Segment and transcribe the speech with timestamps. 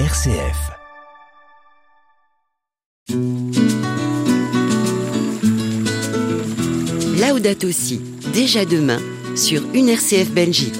[0.00, 0.72] RCF.
[7.20, 8.00] Laudato Si,
[8.32, 8.98] déjà demain,
[9.36, 10.74] sur une RCF Belgique.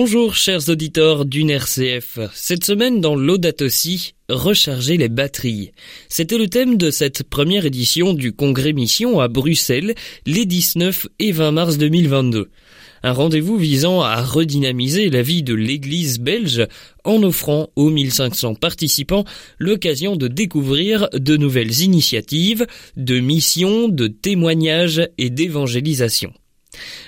[0.00, 2.20] Bonjour chers auditeurs d'une RCF.
[2.32, 5.72] Cette semaine dans Laudato Si, recharger les batteries.
[6.08, 11.32] C'était le thème de cette première édition du Congrès Mission à Bruxelles les 19 et
[11.32, 12.48] 20 mars 2022.
[13.02, 16.64] Un rendez-vous visant à redynamiser la vie de l'église belge
[17.02, 19.24] en offrant aux 1500 participants
[19.58, 26.32] l'occasion de découvrir de nouvelles initiatives, de missions, de témoignages et d'évangélisation.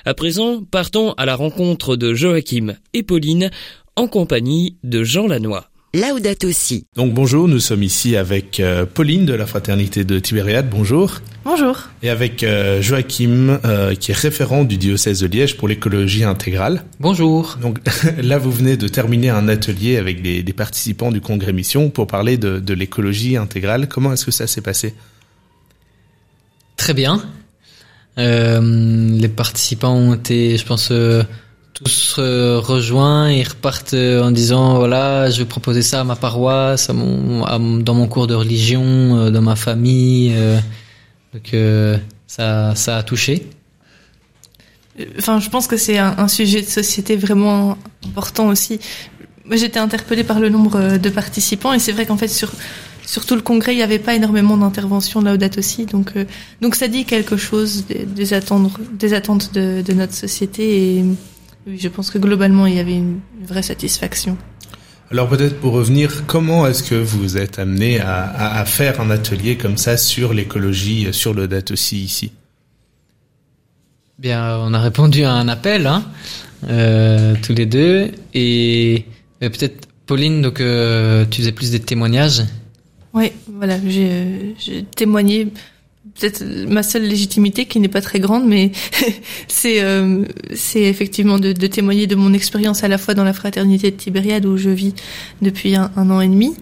[0.05, 3.51] À présent, partons à la rencontre de Joachim et Pauline
[3.97, 5.61] en compagnie de Jean Lannoy.
[5.93, 6.87] Laudato Si.
[6.95, 11.21] Donc bonjour, nous sommes ici avec euh, Pauline de la fraternité de Tibériade, bonjour.
[11.45, 11.89] Bonjour.
[12.05, 16.85] Et avec euh, Joachim, euh, qui est référent du diocèse de Liège pour l'écologie intégrale.
[17.01, 17.59] Bonjour.
[17.61, 17.79] Donc
[18.23, 22.37] là, vous venez de terminer un atelier avec les participants du congrès Mission pour parler
[22.37, 23.89] de, de l'écologie intégrale.
[23.89, 24.95] Comment est-ce que ça s'est passé?
[26.77, 27.21] Très bien.
[28.19, 31.23] Euh, les participants ont été, je pense, euh,
[31.75, 33.31] tous euh, rejoints.
[33.31, 37.95] Ils repartent en disant voilà, je vais proposer ça à ma paroisse, à mon, dans
[37.95, 40.35] mon cours de religion, dans ma famille.
[41.33, 41.55] donc
[42.27, 43.49] ça, ça a touché.
[45.19, 48.81] Enfin, je pense que c'est un, un sujet de société vraiment important aussi.
[49.47, 52.53] Moi, j'étais interpellée par le nombre de participants et c'est vrai qu'en fait, sur,
[53.11, 55.85] sur tout le congrès, il n'y avait pas énormément d'interventions là aussi.
[55.85, 56.27] Donc, euh,
[56.61, 60.63] donc ça dit quelque chose des, des attentes, des attentes de, de notre société
[60.99, 61.05] et
[61.67, 64.39] oui, je pense que globalement, il y avait une vraie satisfaction.
[65.11, 69.11] Alors peut-être pour revenir, comment est-ce que vous êtes amené à, à, à faire un
[69.11, 72.31] atelier comme ça sur l'écologie, euh, sur le date aussi ici?
[74.21, 76.05] Bien, on a répondu à un appel, hein,
[76.69, 79.05] euh, tous les deux, et
[79.41, 82.43] peut-être Pauline, donc euh, tu faisais plus des témoignages?
[83.13, 85.49] Oui, voilà, j'ai euh, j'ai témoigné
[86.19, 88.73] peut-être ma seule légitimité qui n'est pas très grande, mais
[89.49, 93.33] c'est euh, c'est effectivement de, de témoigner de mon expérience à la fois dans la
[93.33, 94.95] fraternité de Tibériade où je vis
[95.43, 96.55] depuis un, un an et demi,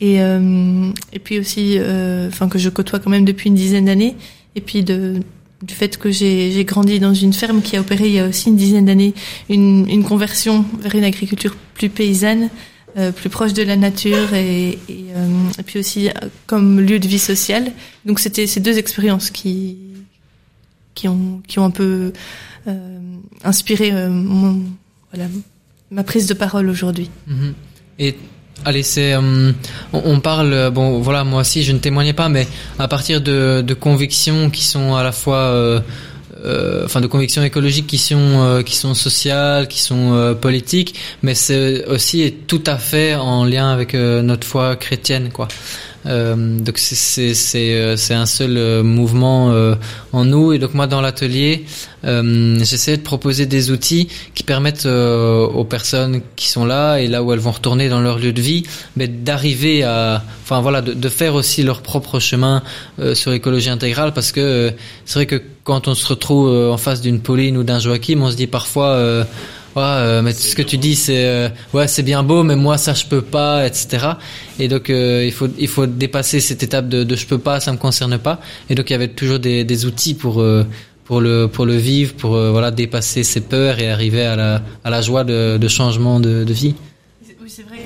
[0.00, 3.86] et euh, et puis aussi, euh, enfin que je côtoie quand même depuis une dizaine
[3.86, 4.16] d'années,
[4.54, 5.20] et puis de
[5.62, 8.26] du fait que j'ai j'ai grandi dans une ferme qui a opéré il y a
[8.26, 9.14] aussi une dizaine d'années
[9.48, 12.50] une, une conversion vers une agriculture plus paysanne
[12.94, 16.12] plus proche de la nature et, euh, puis aussi euh,
[16.46, 17.72] comme lieu de vie sociale.
[18.04, 19.78] Donc c'était ces deux expériences qui
[20.94, 22.12] qui ont qui ont un peu
[22.66, 22.98] euh,
[23.44, 24.62] inspiré euh, mon
[25.12, 25.28] voilà
[25.90, 27.10] ma prise de parole aujourd'hui.
[27.26, 27.54] Mhm.
[27.98, 28.16] Et
[28.64, 29.52] allez, c'est euh,
[29.92, 32.46] on, parle euh, bon voilà moi aussi je ne témoignais pas mais
[32.78, 35.80] à partir de, convictions qui sont à la fois euh,
[36.44, 40.94] euh, enfin de convictions écologiques qui sont euh, qui sont sociales, qui sont euh, politiques,
[41.22, 45.48] mais c'est aussi tout à fait en lien avec euh, notre foi chrétienne quoi.
[46.06, 47.34] Euh, donc euh,
[47.96, 49.54] c'est un seul euh, mouvement
[50.12, 50.52] en nous.
[50.52, 51.64] Et donc moi dans l'atelier
[52.04, 57.22] euh, j'essaie de proposer des outils qui permettent aux personnes qui sont là et là
[57.22, 58.64] où elles vont retourner dans leur lieu de vie
[58.96, 62.62] mais d'arriver à enfin voilà de, faire aussi leur propre chemin
[63.14, 64.12] sur l'écologie intégrale.
[64.12, 64.72] Parce que
[65.04, 68.30] c'est vrai que quand on se retrouve en face d'une Pauline ou d'un Joachim on
[68.30, 69.24] se dit parfois
[69.74, 72.76] Ouais, euh, mais ce que tu dis, c'est euh, ouais, c'est bien beau, mais moi
[72.76, 74.06] ça je peux pas, etc.
[74.58, 77.58] Et donc euh, il faut il faut dépasser cette étape de, de je peux pas,
[77.58, 78.40] ça me concerne pas.
[78.68, 80.66] Et donc il y avait toujours des, des outils pour euh,
[81.04, 84.62] pour le pour le vivre, pour euh, voilà dépasser ses peurs et arriver à la
[84.84, 86.74] à la joie de, de changement de, de vie.
[87.40, 87.78] Oui, c'est vrai.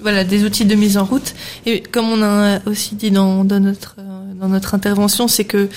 [0.00, 1.34] Voilà, des outils de mise en route.
[1.66, 5.68] Et comme on a aussi dit dans, dans notre euh, dans notre intervention, c'est que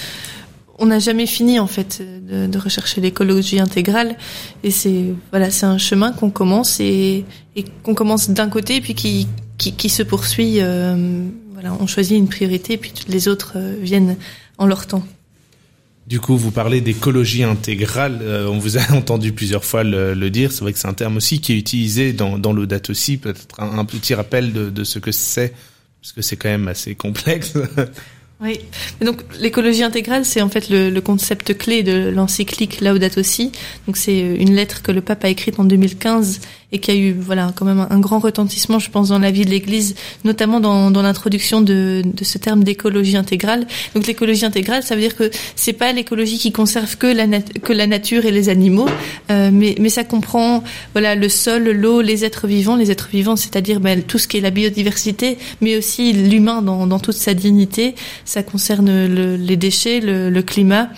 [0.78, 4.18] on n'a jamais fini en fait de, rechercher l'écologie intégrale.
[4.64, 7.26] Et c'est voilà, c'est un chemin qu'on commence et,
[7.56, 9.28] et qu'on commence d'un côté, puis qui
[9.58, 10.62] qui, se poursuit.
[10.62, 14.18] euh, voilà, on choisit une priorité, puis toutes les autres euh, viennent
[14.58, 15.06] en leur temps.
[16.08, 18.20] Du coup, vous parlez d'écologie intégrale.
[18.22, 20.52] euh, on vous a entendu plusieurs fois le, dire.
[20.52, 22.54] C'est vrai que c'est un terme aussi qui est utilisé dans, dans
[22.90, 23.18] aussi.
[23.18, 25.54] Peut-être un, un petit rappel de, de ce que c'est,
[26.02, 27.54] parce que c'est quand même assez complexe.
[28.42, 28.60] Oui.
[29.02, 33.52] Donc l'écologie intégrale, c'est en fait le, le concept clé de l'encyclique Laudato Si.
[33.88, 36.42] Donc c'est une lettre que le pape a écrite en 2015
[36.76, 39.46] et qui a eu voilà quand même un, grand retentissement, je pense, dans la vie
[39.46, 39.96] de l'Église,
[40.26, 43.66] notamment dans, dans l'introduction de, de ce terme d'écologie intégrale.
[43.96, 47.72] Donc l'écologie intégrale, ça veut dire que c'est pas l'écologie qui conserve que la que
[47.72, 48.90] la nature et les animaux,
[49.32, 50.64] euh, mais mais ça comprend
[50.94, 54.38] voilà le sol, l'eau, les êtres vivants, les êtres vivants, c'est-à-dire ben, tout ce qui
[54.38, 57.96] est la biodiversité, mais aussi l'humain dans, dans toute sa dignité.
[58.26, 60.90] Ça concerne le, les déchets, le, le climat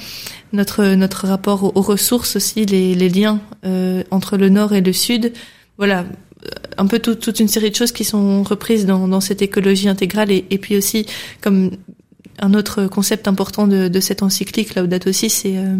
[0.54, 4.94] notre notre rapport aux, ressources aussi, les, les liens euh, entre le nord et le
[4.94, 5.34] sud.
[5.78, 9.22] Voilà, euh, un peu tout, toute une série de choses qui sont reprises dans, dans
[9.22, 11.06] cette écologie intégrale et, et, puis aussi
[11.42, 11.72] comme
[12.40, 15.76] un autre concept important de, de cette encyclique Laudato aussi, c'est euh,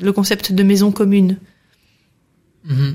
[0.00, 1.38] le concept de maison commune.
[2.68, 2.94] Mm-hmm.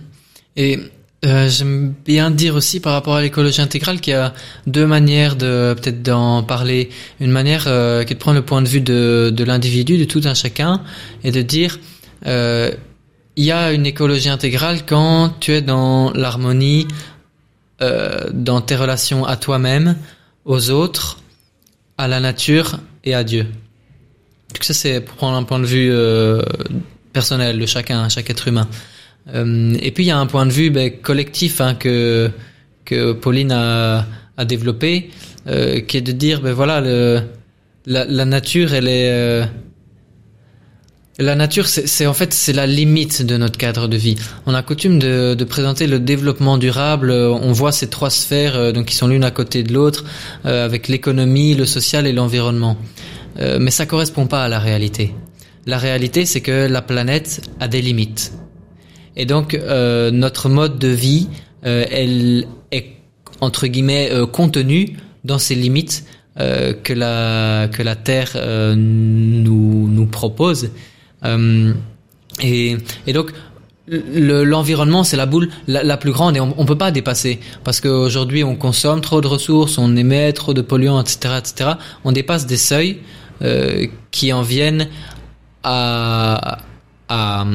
[0.58, 0.80] Et
[1.26, 4.34] euh, J'aime bien dire aussi par rapport à l'écologie intégrale qu'il y a
[4.68, 6.90] deux manières de peut-être d'en parler.
[7.20, 10.06] Une manière euh, qui est de prendre le point de vue de, de l'individu, de
[10.06, 10.84] tout un chacun,
[11.24, 11.80] et de dire
[12.28, 12.72] euh,
[13.38, 16.88] il y a une écologie intégrale quand tu es dans l'harmonie,
[17.82, 19.96] euh, dans tes relations à toi-même,
[20.44, 21.22] aux autres,
[22.00, 23.44] à la nature et à Dieu.
[23.44, 26.42] Donc ça c'est pour prendre un point de vue euh,
[27.14, 28.68] personnel de chacun, chaque être humain.
[29.34, 32.32] Euh, et puis il y a un point de vue ben, collectif hein, que
[32.86, 34.08] que Pauline a,
[34.38, 35.12] a développé,
[35.48, 37.22] euh, qui est de dire ben voilà le,
[37.86, 39.46] la, la nature elle est euh,
[41.20, 44.16] la nature, c'est en fait c'est la limite de notre cadre de vie.
[44.46, 47.12] On a coutume de, de, présenter le développement durable.
[47.12, 50.06] On voit ces trois sphères euh, donc qui sont l'une à côté de l'autre,
[50.46, 52.78] euh, avec l'économie, le social et l'environnement.
[53.40, 55.14] Euh, mais ça correspond pas à la réalité.
[55.66, 58.34] La réalité, c'est que la planète a des limites.
[59.16, 61.28] Et donc euh, notre mode de vie,
[61.66, 62.86] euh, elle est
[63.42, 66.06] entre guillemets euh, contenue dans ces limites
[66.40, 70.70] euh, que la que la Terre euh, nous nous propose.
[71.24, 72.78] Et,
[73.08, 73.32] et donc
[73.88, 78.44] l'environnement c'est la boule la, plus grande et on, on peut pas dépasser parce qu'aujourd'hui
[78.44, 81.72] on consomme trop de ressources, on émet trop de polluants, etc., etc.
[82.04, 83.00] On dépasse des seuils
[83.44, 84.88] euh, qui en viennent
[85.64, 86.58] à,
[87.08, 87.46] à,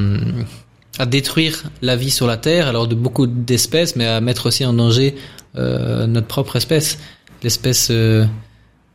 [1.07, 4.73] détruire la vie sur la Terre, alors de beaucoup d'espèces, mais à mettre aussi en
[4.73, 5.17] danger
[5.57, 6.99] euh, notre propre espèce,
[7.43, 8.25] l'espèce euh,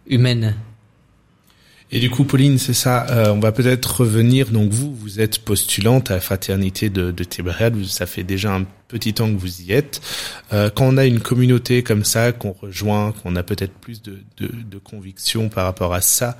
[0.08, 0.56] humaine.
[1.89, 3.06] Et du coup, Pauline, c'est ça.
[3.10, 4.50] Euh, on va peut-être revenir.
[4.50, 7.25] Donc, vous, vous êtes postulante à la fraternité de, de
[7.86, 10.01] Ça fait déjà un petit temps que vous y êtes.
[10.51, 14.19] Euh, quand on a une communauté comme ça, qu'on rejoint, qu'on a peut-être plus de,
[14.38, 16.38] de, de conviction par rapport à ça,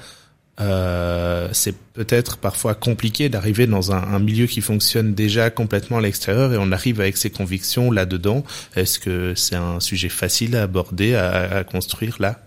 [0.60, 6.02] euh, c'est peut-être parfois compliqué d'arriver dans un, un, milieu qui fonctionne déjà complètement à
[6.02, 8.44] l'extérieur et on arrive avec ses convictions là-dedans.
[8.76, 12.42] Est-ce que c'est un sujet facile à aborder, à, à construire là?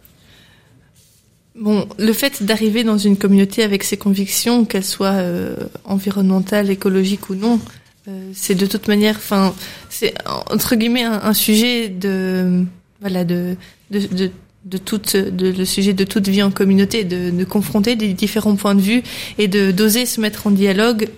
[1.61, 5.55] Bon, le fait d'arriver dans une communauté avec ses convictions, qu'elles soient euh,
[5.85, 7.61] environnementales, écologiques ou non,
[8.09, 9.55] euh, c'est de toute manière, enfin,
[9.91, 10.15] c'est
[10.51, 12.65] entre guillemets un, sujet de,
[13.03, 13.57] voilà, de,
[13.91, 14.31] de,
[14.65, 18.57] de toute de, le sujet de toute vie en communauté, de, de confronter des différents
[18.57, 19.03] points de vue
[19.37, 21.11] et de d'oser se mettre en dialogue,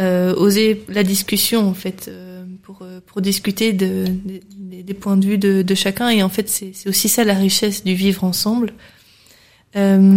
[0.00, 4.40] euh, oser la discussion en fait euh, pour pour discuter de, de,
[4.82, 7.84] des points de vue de, de chacun et en fait c'est aussi ça la richesse
[7.84, 8.72] du vivre ensemble.
[9.76, 10.14] Euh,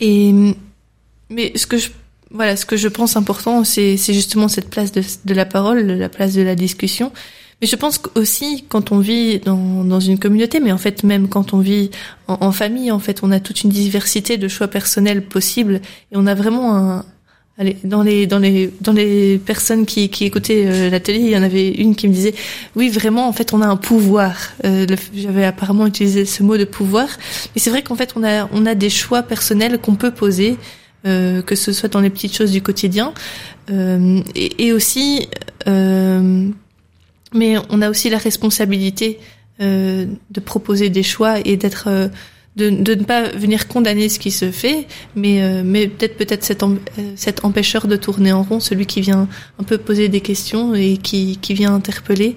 [0.00, 0.32] et
[1.28, 1.90] mais ce que je
[2.30, 6.08] voilà ce que je pense important c'est c'est justement cette place de la parole, la
[6.08, 7.12] place de la discussion.
[7.60, 11.28] Mais je pense aussi quand on vit dans, dans une communauté, mais en fait même
[11.28, 11.90] quand on vit
[12.26, 16.14] en, en, famille, en fait, on a toute une diversité de choix personnels possibles et
[16.14, 17.04] on a vraiment un
[17.60, 21.28] Allez, dans les dans les dans les personnes qui qui écoutaient euh, la télé, il
[21.28, 22.32] y en avait une qui me disait
[22.74, 24.34] oui vraiment en fait on a un pouvoir.
[24.64, 27.06] Euh, J'avais apparemment utilisé ce mot de pouvoir,
[27.54, 30.56] mais c'est vrai qu'en fait on a on a des choix personnels qu'on peut poser,
[31.06, 33.12] euh, que ce soit dans les petites choses du quotidien
[33.70, 35.28] euh, et, et, aussi
[35.68, 36.48] euh,
[37.34, 39.18] mais on a aussi la responsabilité
[39.60, 42.10] euh, de proposer des choix et d'être
[42.60, 44.86] de, ne pas venir condamner ce qui se fait,
[45.16, 46.76] mais euh, mais peut-être peut-être cet, euh,
[47.16, 50.96] cet empêcheur de tourner en rond, celui qui vient un peu poser des questions et
[50.96, 52.36] qui qui vient interpeller,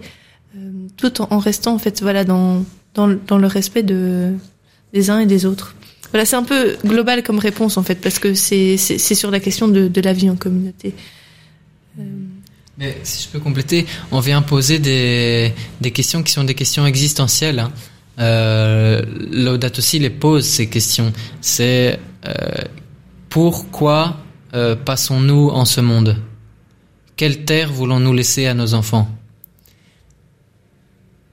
[0.58, 0.60] euh,
[0.98, 4.34] tout en, restant en fait voilà dans dans, dans le respect de
[4.94, 5.76] des uns et des autres.
[6.12, 9.68] Voilà, c'est un peu global comme réponse en fait parce que c'est sur la question
[9.68, 10.94] de, de la vie en communauté.
[12.78, 16.86] Mais si je peux compléter, on vient poser des, des questions qui sont des questions
[16.86, 17.60] existentielles.
[17.60, 17.72] Hein.
[18.20, 19.02] Euh,
[19.32, 21.12] Laudato aussi les pose ces questions.
[21.42, 22.32] C'est euh,
[23.30, 24.18] pourquoi
[24.54, 26.18] euh, passons-nous en ce monde?
[27.16, 29.08] Quelle terre voulons-nous laisser à nos enfants?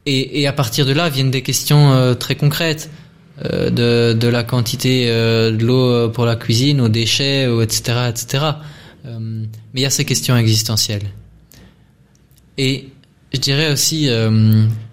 [0.06, 2.90] Et, et, à partir de là viennent des questions euh, très concrètes.
[3.42, 8.44] De, de la quantité de l'eau pour la cuisine, aux déchets, etc., etc.
[9.02, 11.04] mais il y a ces questions existentielles.
[12.58, 12.90] Et
[13.32, 14.10] je dirais aussi,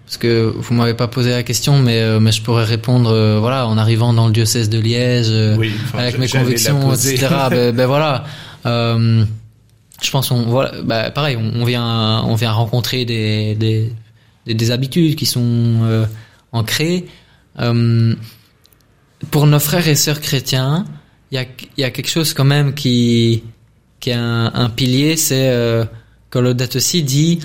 [0.08, 3.38] parce que vous m'avez pas posé la question, mais, euh, mais je pourrais répondre, euh,
[3.38, 6.94] voilà, en arrivant dans le diocèse de Liège, euh, Oui, enfin, avec je- mes convictions,
[6.94, 7.26] etc.
[7.50, 8.24] ben, ben voilà.
[8.64, 13.92] Je pense on voilà, bah, pareil, on, on vient on vient rencontrer des des,
[14.46, 16.06] des, des habitudes qui sont
[16.52, 17.04] ancrées.
[19.30, 20.86] Pour nos frères et sœurs chrétiens,
[21.30, 21.44] il y a
[21.76, 23.42] il y a quelque chose quand même qui
[24.00, 25.52] qui est un, un pilier, c'est
[26.30, 27.40] quand Laudato aussi dit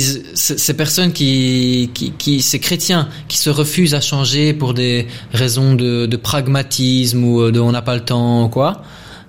[0.00, 6.06] ces personnes qui, qui, ces chrétiens qui se refusent à changer pour des raisons de,
[6.06, 8.82] de pragmatisme ou euh, de on n'a pas le temps ou quoi,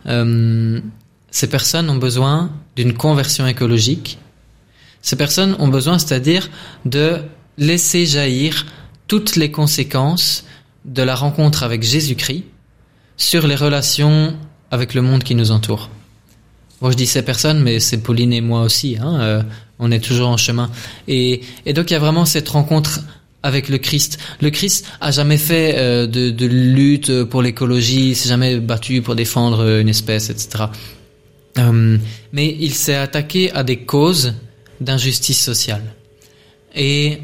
[0.08, 0.80] euh,
[1.32, 4.18] ces personnes ont besoin d'une conversion écologique.
[5.02, 6.50] Ces personnes ont besoin, c'est-à-dire
[6.86, 7.18] de
[7.58, 8.66] laisser jaillir
[9.08, 10.46] toutes les conséquences
[10.86, 12.46] de la rencontre avec Jésus-Christ
[13.18, 14.36] sur les relations
[14.72, 15.90] avec le monde qui nous entoure.
[16.82, 18.98] Moi, je dis ces personnes, mais c'est Pauline et moi aussi.
[19.00, 19.44] Hein, euh,
[19.80, 20.70] on est toujours en chemin.
[21.08, 23.02] Et, donc, il y a vraiment cette rencontre
[23.44, 24.18] avec le Christ.
[24.42, 29.60] Le Christ a jamais fait euh, de, lutte pour l'écologie, s'est jamais battu pour défendre
[29.64, 30.66] euh, une espèce, etc.
[31.58, 31.98] Euh,
[32.32, 34.34] mais il s'est attaqué à des causes
[34.82, 35.84] d'injustice sociale.
[36.76, 37.20] Et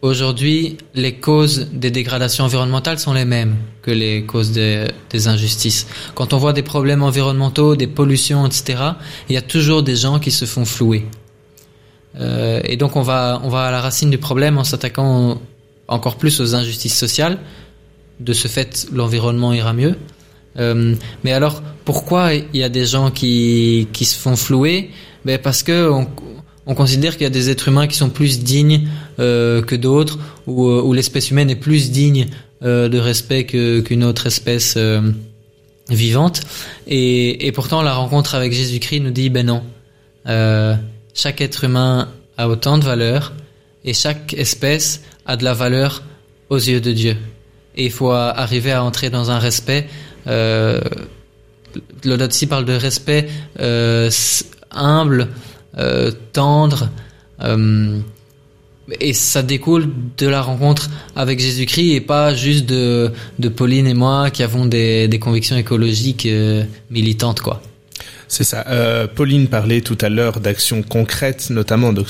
[0.00, 5.86] aujourd'hui, les causes des dégradations environnementales sont les mêmes que les causes des injustices.
[6.14, 8.82] Quand on voit des problèmes environnementaux, des pollutions, etc.,
[9.28, 11.04] il y a toujours des gens qui se font flouer.
[12.20, 15.40] Euh, et donc on va, on va à la racine du problème en s'attaquant
[15.88, 17.38] encore plus aux injustices sociales.
[18.20, 19.96] De ce fait, l'environnement ira mieux.
[20.58, 24.90] Euh, mais alors, pourquoi il y a des gens qui, qui se font flouer?
[25.24, 26.06] Ben Parce que on,
[26.66, 28.88] on considère qu'il y a des êtres humains qui sont plus dignes
[29.18, 32.26] euh, que d'autres, ou, l'espèce humaine est plus digne
[32.62, 34.78] de respect qu'une autre espèce
[35.88, 36.42] vivante.
[36.86, 39.64] Et, et pourtant, la rencontre avec Jésus-Christ nous dit, ben non,
[41.14, 43.32] chaque être humain a autant de valeur,
[43.84, 46.02] et chaque espèce a de la valeur
[46.50, 47.16] aux yeux de Dieu.
[47.76, 49.88] Et il faut arriver à entrer dans un respect.
[50.26, 50.80] Euh,
[52.04, 53.28] L'Odotsi parle de respect
[53.60, 54.10] euh,
[54.70, 55.28] humble,
[55.78, 56.90] euh, tendre,
[57.40, 57.98] euh,
[59.00, 59.88] et ça découle
[60.18, 64.66] de la rencontre avec Jésus-Christ et pas juste de, de Pauline et moi qui avons
[64.66, 66.28] des, des convictions écologiques
[66.90, 67.62] militantes, quoi.
[68.28, 68.64] C'est ça.
[68.68, 72.02] Euh, Pauline parlait tout à l'heure d'actions concrètes, notamment de,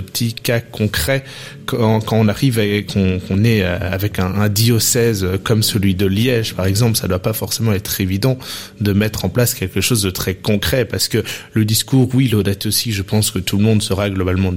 [0.00, 1.24] petits cas concrets.
[1.66, 6.66] Quand, on arrive et qu'on est euh, avec un, diocèse comme celui de Liège, par
[6.66, 8.38] exemple, ça doit pas forcément être évident
[8.80, 12.66] de mettre en place quelque chose de très concret, parce que le discours, oui, l'audate
[12.66, 14.52] aussi, je pense que tout le monde sera globalement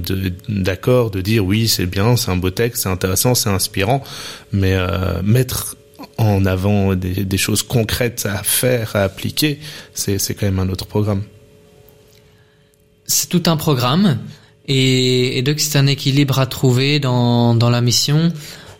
[0.48, 4.02] d'accord de dire oui, c'est bien, c'est un beau texte, c'est intéressant, c'est inspirant,
[4.52, 5.76] mais euh, mettre
[6.18, 9.58] en avant des, choses concrètes à faire, à appliquer,
[9.94, 11.22] c'est quand même un autre programme.
[13.06, 14.18] c'est tout un programme.
[14.68, 18.32] Et, donc c'est un équilibre à trouver dans, dans la mission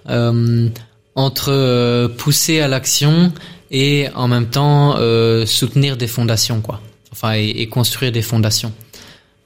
[0.08, 0.68] euh,
[1.14, 3.32] entre euh, pousser à l'action
[3.70, 6.80] et en même temps euh, soutenir des fondations quoi.
[7.12, 8.72] Enfin et, construire des fondations.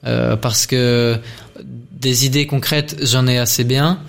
[0.03, 1.19] Parce que
[1.91, 3.99] des idées concrètes j'en ai assez bien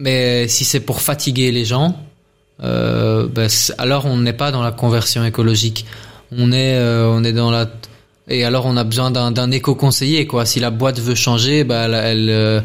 [0.00, 1.96] mais si c'est pour fatiguer les gens
[2.62, 5.86] euh, ben, alors on n'est pas dans la conversion écologique
[6.36, 7.70] on est euh, on est dans la
[8.30, 10.46] et alors on a besoin d'un éco-conseiller quoi.
[10.46, 12.60] Si la boîte veut changer, elle elle, euh,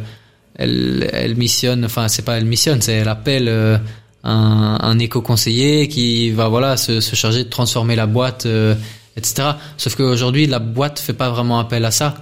[0.56, 1.84] elle, elle missionne.
[1.86, 3.77] Enfin c'est pas elle missionne, c'est elle appelle euh,
[4.24, 8.75] un, un éco-conseiller qui va voilà se, se charger de transformer la boîte, euh,
[9.18, 9.54] etc.
[9.77, 12.13] Sauf qu'aujourd'hui la boîte fait pas vraiment appel à ça.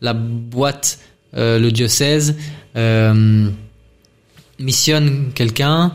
[0.00, 0.98] La boîte,
[1.36, 2.36] euh, le diocèse
[2.76, 3.48] euh,
[4.58, 5.92] missionne quelqu'un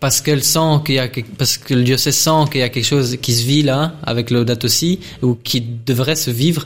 [0.00, 1.08] parce qu'elle sent qu'il y a
[1.38, 4.30] parce que le diocèse sent qu'il y a quelque chose qui se vit là avec
[4.30, 6.64] l'audate aussi ou qui devrait se vivre.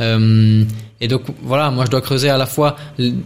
[0.00, 0.62] Euh,
[1.00, 2.76] et donc voilà moi je dois creuser à la fois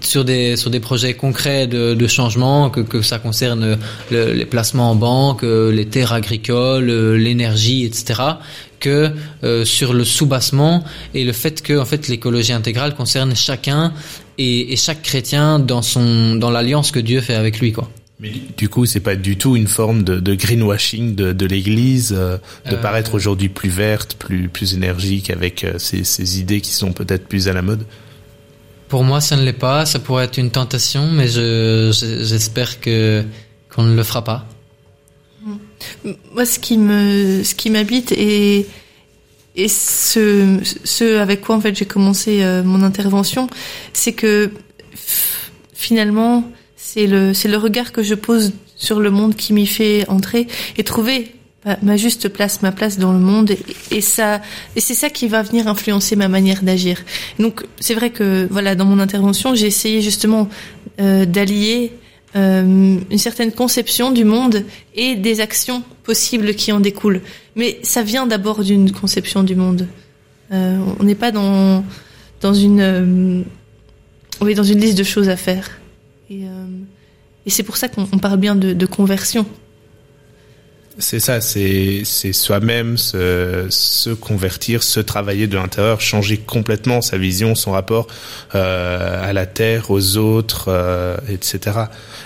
[0.01, 3.79] sur des sur des projets concrets de, de changement que que ça concerne
[4.13, 8.23] le- les placements en banque euh, les terres agricoles euh, l'énergie etc
[8.81, 9.11] que
[9.43, 13.93] euh, sur le soubassement et le fait que en fait l'écologie intégrale concerne chacun
[14.39, 17.91] et, et chaque chrétien dans son dans l'alliance que Dieu fait avec lui quoi
[18.21, 22.13] Mais du coup, c'est pas du tout une forme de, de greenwashing de, de l'Église,
[22.17, 22.39] euh,
[22.71, 26.73] de Euh, paraître aujourd'hui plus verte, plus plus énergique, avec euh, ces, ces idées qui
[26.73, 27.85] sont peut-être plus à la mode?
[28.89, 29.85] Pour moi, ça ne l'est pas.
[29.87, 33.23] Ça pourrait être une tentation, mais je, je- j'espère que
[33.73, 34.47] qu'on ne le fera pas.
[36.35, 38.67] Moi, ce qui me, ce qui m'habite et
[39.59, 43.49] et ce, ce avec quoi en fait j'ai commencé euh, mon intervention,
[43.93, 44.51] c'est que
[45.75, 46.45] finalement
[46.77, 50.47] c'est le c'est le regard que je pose sur le monde qui m'y fait entrer
[50.77, 51.33] et trouver
[51.83, 53.55] ma juste place, ma place dans le monde,
[53.91, 54.41] et, ça,
[54.77, 57.03] et c'est ça qui va venir influencer ma manière d'agir.
[57.39, 60.49] Donc c'est vrai que voilà, dans mon intervention, j'ai essayé justement
[61.01, 61.93] euh, d'allier
[62.37, 67.23] euh, une certaine conception du monde et des actions possibles qui en découlent.
[67.57, 69.87] Mais ça vient d'abord d'une conception du monde.
[70.53, 71.85] Euh, on n'est pas dans
[72.41, 73.43] dans une euh,
[74.41, 75.81] oui dans une liste de choses à faire.
[76.31, 76.67] Et, euh,
[77.47, 79.47] et c'est pour ça qu'on parle bien de, de conversion.
[81.01, 82.03] C'est ça, c'est
[82.33, 88.09] soi-même se, se convertir, se travailler de l'intérieur, changer complètement sa vision, son rapport
[88.57, 91.83] euh, à la terre, aux autres, euh, etc.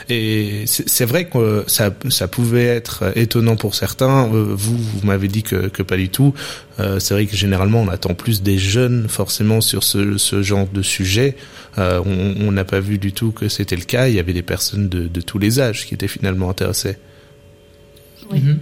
[0.08, 4.24] Et c'est vrai que ça ça pouvait être étonnant pour certains.
[4.32, 6.32] Euh, vous vous m'avez dit que que pas du tout.
[6.80, 10.66] Euh, c'est vrai que généralement on attend plus des jeunes forcément sur ce ce genre
[10.66, 11.36] de sujet.
[11.76, 14.08] Euh, on n'a pas vu du tout que c'était le cas.
[14.08, 16.96] Il y avait des personnes de de tous les âges qui étaient finalement intéressées.
[18.32, 18.40] Oui.
[18.40, 18.58] Mm -hmm.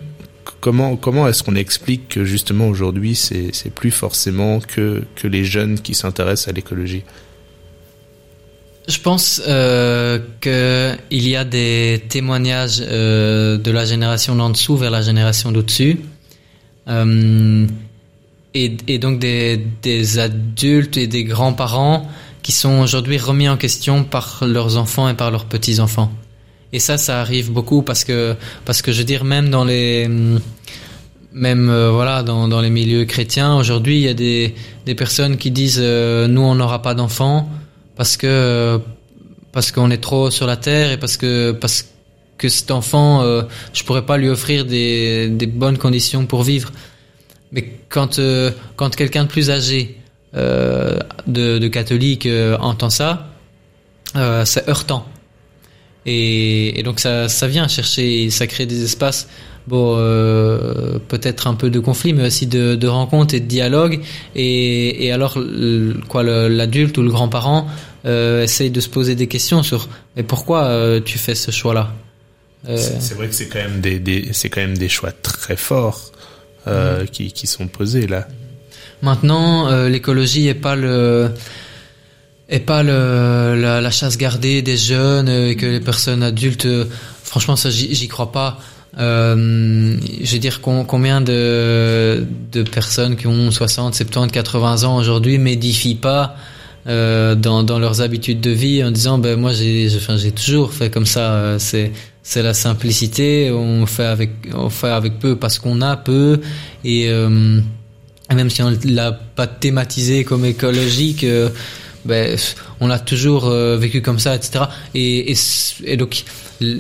[0.61, 5.45] Comment comment est-ce qu'on explique que justement aujourd'hui c'est c'est plus forcément que que les
[5.45, 7.05] jeunes qui s'intéressent à l'écologie?
[8.89, 14.77] Je pense euh, que il y a des témoignages euh, de la génération d'en dessous
[14.77, 16.01] vers la génération d'au-dessus.
[16.89, 17.67] Euh,
[18.55, 22.09] et, et donc des, des adultes et des grands-parents
[22.43, 26.11] qui sont aujourd'hui remis en question par leurs enfants et par leurs petits-enfants.
[26.73, 30.09] Et ça, ça arrive beaucoup parce que, parce que je veux dire, même dans les,
[31.33, 34.55] même euh, voilà, dans, dans les milieux chrétiens, aujourd'hui, il y a des,
[34.87, 37.49] des personnes qui disent, euh, nous, on n'aura pas d'enfants
[37.97, 38.81] parce que,
[39.53, 41.87] parce qu'on est trop sur la terre et parce que, parce
[42.41, 43.43] que cet enfant, euh,
[43.75, 46.73] je pourrais pas lui offrir des, des bonnes conditions pour vivre.
[47.53, 49.99] Mais quand, euh, quand quelqu'un de plus âgé,
[50.35, 52.29] euh, de, de catholique
[52.61, 53.29] entend ça,
[54.45, 55.07] c'est heurtant.
[56.07, 59.29] Et, et, donc ça, ça vient chercher, ça crée des espaces,
[59.67, 64.01] bon, euh, peut-être un peu de conflit, mais aussi de, de rencontres et de dialogue.
[64.35, 65.39] Et, et alors,
[66.09, 67.69] quoi, l'adulte ou le grand-parent
[68.07, 71.93] euh, essaye de se poser des questions sur, mais pourquoi euh, tu fais ce choix-là?
[72.77, 76.13] C'est vrai que c'est quand même des, des c'est quand même des choix très forts
[76.67, 77.07] euh, mmh.
[77.09, 78.29] qui, qui sont posés là.
[79.01, 81.31] Maintenant, l'écologie est pas le
[82.51, 86.69] et pas le, la, la, chasse gardée des jeunes et que les personnes adultes,
[87.23, 88.59] franchement ça j'y crois pas.
[88.99, 95.39] Euh, je veux dire combien de, de personnes qui ont 60, 70, 80 ans aujourd'hui
[95.39, 96.35] m'édifient pas
[96.89, 101.07] euh, dans, dans leurs habitudes de vie en disant ben moi j'ai toujours fait comme
[101.07, 105.97] ça c'est c'est la simplicité on fait avec on fait avec peu parce qu'on a
[105.97, 106.41] peu
[106.85, 107.61] et euh,
[108.35, 111.51] même si on l'a pas thématisé comme écologique euh,
[112.05, 112.37] ben,
[112.81, 114.65] on a toujours euh, vécu comme ça, etc.
[114.95, 115.35] Et,
[115.85, 116.25] et, donc,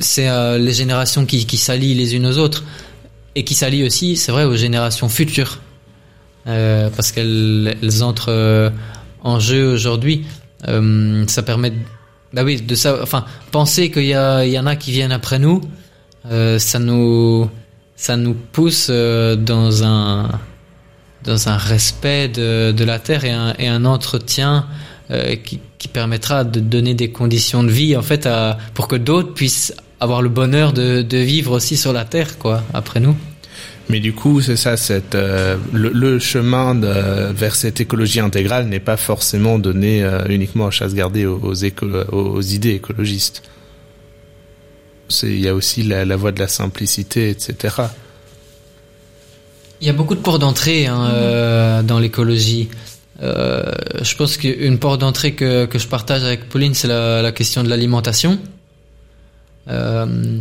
[0.00, 2.64] c'est euh, les générations qui, qui s'allient les unes aux autres
[3.34, 5.60] et qui s'allient aussi, c'est vrai, aux générations futures.
[6.46, 8.72] Euh, parce qu'elles elles entrent
[9.22, 10.24] en jeu aujourd'hui.
[10.64, 11.72] Ça permet,
[12.32, 15.60] bah oui, de ça, enfin, penser qu'il y, y en a qui viennent après nous,
[16.24, 17.50] ça nous,
[17.94, 20.28] ça nous pousse dans un,
[21.24, 24.66] dans un respect de, de la terre et un, et un entretien
[25.10, 28.96] euh, qui, qui, permettra de donner des conditions de vie en fait à, pour que
[28.96, 33.16] d'autres puissent avoir le bonheur de, de, vivre aussi sur la terre quoi après nous.
[33.88, 38.66] Mais du coup, c'est ça, cette, euh, le, le, chemin de, vers cette écologie intégrale
[38.68, 43.42] n'est pas forcément donné euh, uniquement à chasse gardée aux, aux, éco, aux idées écologistes.
[45.24, 47.82] Il y a aussi la, la voie de la simplicité, etc.
[49.80, 52.68] Il y a beaucoup de portes d'entrée hein, euh, dans l'écologie.
[53.22, 53.62] Euh,
[54.00, 57.68] je pense qu'une porte d'entrée que, que je partage avec Pauline, c'est la, question de
[57.68, 58.38] l'alimentation.
[59.68, 60.40] Euh,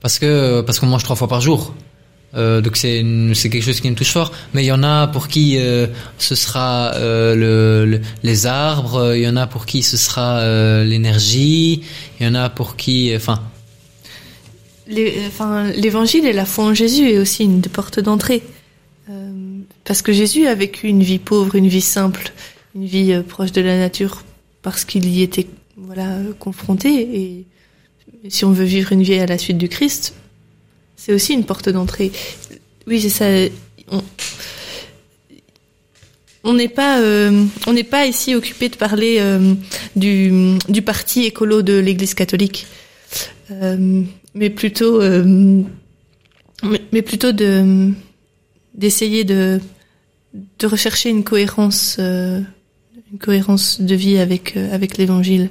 [0.00, 1.74] parce que parce qu'on mange trois fois par jour.
[2.36, 4.32] Euh, donc c'est c'est quelque chose qui me touche fort.
[4.52, 5.58] Mais il y en a pour qui
[6.18, 11.82] ce sera le, le, les arbres, il y en a pour qui ce sera l'énergie,
[12.20, 13.42] il y en a pour qui, enfin.
[14.86, 18.42] L'évangile et la foi en Jésus est aussi une porte d'entrée.
[19.84, 22.32] Parce que Jésus a vécu une vie pauvre, une vie simple,
[22.74, 24.24] une vie euh, proche de la nature,
[24.62, 27.44] parce qu'il y était voilà confronté.
[28.24, 30.14] Et si on veut vivre une vie à la suite du Christ,
[30.96, 32.12] c'est aussi une porte d'entrée.
[32.86, 33.26] Oui, c'est ça.
[36.42, 39.54] On, n'est pas, euh, on n'est pas ici occupé de parler euh,
[39.96, 42.66] du, du parti écolo de l'Église catholique,
[43.50, 45.00] mais plutôt,
[46.62, 47.92] mais, plutôt de
[48.74, 49.60] d'essayer de
[50.58, 52.40] de rechercher une cohérence, euh,
[53.12, 55.50] une cohérence de vie avec euh, avec l'Évangile.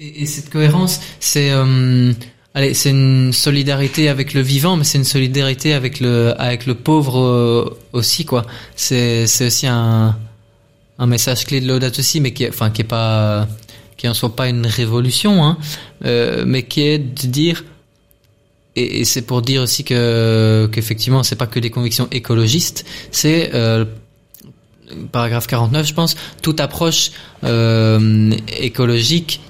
[0.00, 2.12] Et, et, cette cohérence, c'est euh,
[2.54, 6.76] allez, c'est une solidarité avec le vivant, mais c'est une solidarité avec le avec le
[6.76, 8.46] pauvre aussi quoi.
[8.76, 10.16] C'est c'est aussi un
[11.00, 13.48] un message clé de Laudato aussi, mais qui enfin qui est pas
[13.96, 15.58] qui en soit pas une révolution, hein,
[16.46, 17.64] mais qui est de dire
[18.78, 23.84] et, c'est pour dire aussi que qu'effectivement c'est pas que des convictions écologistes, c'est euh,
[25.12, 27.10] paragraphe 49 je pense, toute approche
[27.44, 29.40] euh, écologique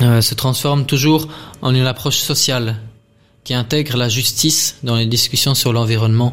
[0.00, 1.26] euh, se transforme toujours
[1.60, 2.76] en une approche sociale
[3.42, 6.32] qui intègre la justice dans les discussions sur l'environnement.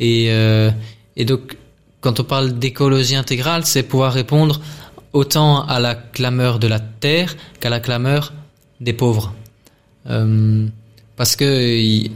[0.00, 0.70] Euh,
[1.14, 1.56] et donc,
[2.00, 4.60] quand on parle d'écologie intégrale, c'est pouvoir répondre
[5.12, 8.32] autant à la clameur de la terre qu'à la clameur
[8.80, 9.32] des pauvres.
[11.18, 12.08] Euh, parce que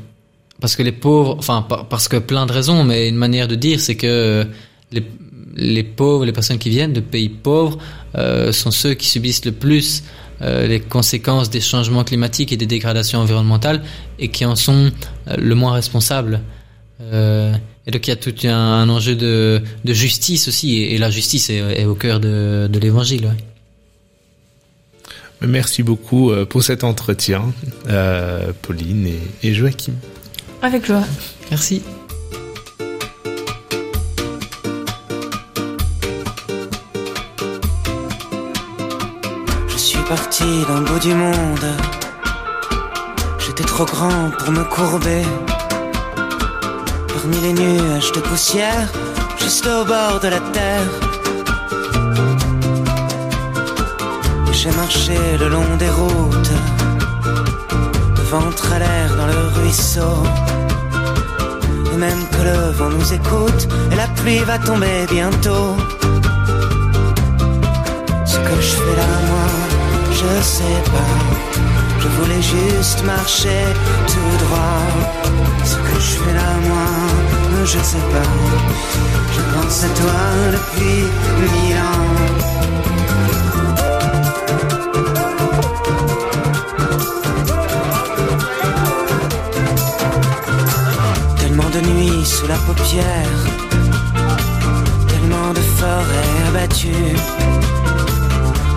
[0.61, 3.81] parce que les pauvres, enfin parce que plein de raisons, mais une manière de dire,
[3.81, 4.47] c'est que
[4.93, 5.03] les,
[5.57, 7.79] les pauvres, les personnes qui viennent de pays pauvres,
[8.17, 10.05] euh, sont ceux qui subissent le plus
[10.43, 13.83] euh, les conséquences des changements climatiques et des dégradations environnementales
[14.19, 14.91] et qui en sont
[15.29, 16.41] euh, le moins responsables.
[17.01, 17.53] Euh,
[17.87, 21.51] et donc il y a tout un, enjeu de, de, justice aussi, et, la justice
[21.51, 23.29] est, au cœur de, de l'évangile.
[25.47, 27.53] Merci beaucoup pour cet entretien,
[27.89, 29.93] euh, Pauline et, et Joachim.
[30.63, 31.03] Avec joie.
[31.51, 31.83] Merci.
[39.69, 41.67] Je suis parti dans le bout du monde.
[43.39, 45.23] J'étais trop grand pour me courber.
[47.09, 48.93] Parmi les nuages de poussière,
[49.41, 50.89] juste au bord de la terre.
[54.63, 56.53] J'ai marché le long des routes,
[58.31, 60.23] ventre à l'air dans le ruisseau.
[61.93, 65.75] Et même que le vent nous écoute, et la pluie va tomber bientôt.
[68.25, 69.49] Ce que je fais là, moi,
[70.13, 71.13] je sais pas.
[71.99, 73.65] Je voulais juste marcher
[74.07, 74.87] tout droit.
[75.65, 78.31] Ce que je fais là, moi, je sais pas.
[79.35, 80.21] Je pense à toi
[80.53, 81.03] depuis
[81.41, 82.02] mille ans.
[91.73, 93.39] De nuits sous la paupière,
[95.09, 97.17] tellement de forêts abattues.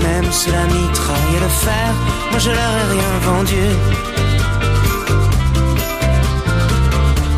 [0.01, 1.89] Même sous la mitraille et le fer,
[2.31, 3.65] moi je leur ai rien vendu.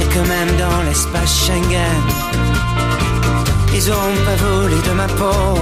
[0.01, 2.03] Et que même dans l'espace Schengen,
[3.73, 5.57] ils auront pas volé de ma peau.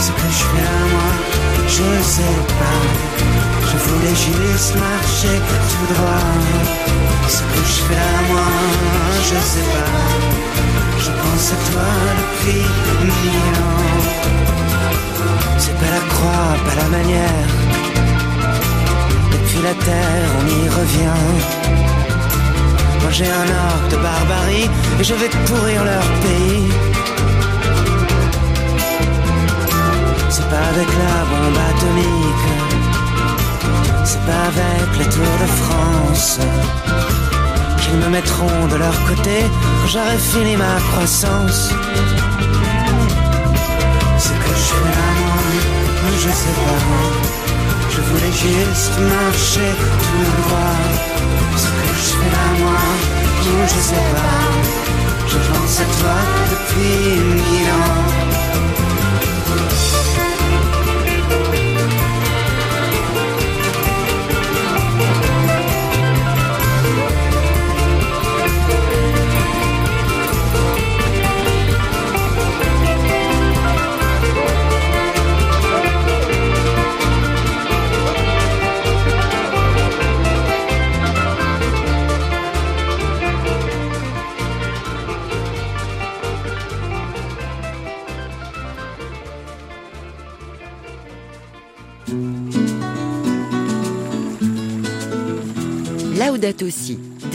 [0.00, 1.10] Ce que je fais là, moi,
[1.68, 2.80] je sais pas.
[3.70, 5.36] Je voulais juste marcher
[5.70, 7.03] tout droit.
[7.28, 8.48] Ce que je fais là, moi,
[9.28, 10.44] je sais pas.
[11.04, 12.64] Je pense à toi depuis
[13.08, 13.94] mille ans.
[15.58, 17.48] C'est pas la croix, pas la manière.
[19.32, 21.24] Depuis la terre, on y revient.
[23.04, 26.72] Moi j'ai un arc de barbarie et je vais pourrir leur pays.
[30.30, 32.46] C'est pas avec la bombe atomique,
[34.04, 36.40] c'est pas avec les Tours de France
[37.94, 39.36] qu'ils me mettront de leur côté
[39.80, 41.70] quand j'aurai fini ma croissance.
[44.18, 46.80] Ce que je fais là, moi, je sais pas.
[47.90, 49.70] Je voulais juste marcher
[50.02, 50.76] tout droit.
[51.56, 52.82] Ce que je fais là, moi,
[53.66, 54.40] je sais pas.
[55.28, 56.18] Je pense à toi
[56.50, 58.03] depuis mille ans.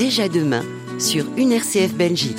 [0.10, 0.63] Déjà demain,
[0.98, 2.36] sur une RCF Belgique.